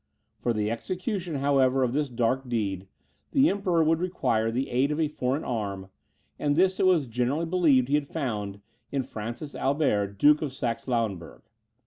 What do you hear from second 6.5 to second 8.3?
this it was generally believed he had